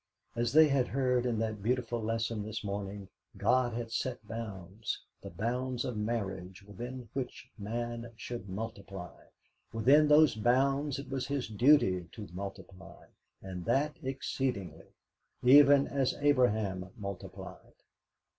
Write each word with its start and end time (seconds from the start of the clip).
As 0.35 0.51
they 0.51 0.67
had 0.67 0.87
heard 0.87 1.27
in 1.27 1.37
that 1.37 1.61
beautiful 1.61 2.01
Lesson 2.01 2.41
this 2.41 2.63
morning, 2.63 3.07
God 3.37 3.71
had 3.73 3.91
set 3.91 4.27
bounds, 4.27 4.99
the 5.21 5.29
bounds 5.29 5.85
of 5.85 5.95
marriage, 5.95 6.63
within 6.63 7.07
which 7.13 7.51
man 7.55 8.11
should 8.15 8.49
multiply; 8.49 9.25
within 9.71 10.07
those 10.07 10.33
bounds 10.33 10.97
it 10.97 11.11
was 11.11 11.27
his 11.27 11.47
duty 11.47 12.09
to 12.13 12.27
multiply, 12.33 13.09
and 13.43 13.63
that 13.65 13.95
exceedingly 14.01 14.87
even 15.43 15.85
as 15.87 16.15
Abraham 16.19 16.89
multiplied. 16.97 17.75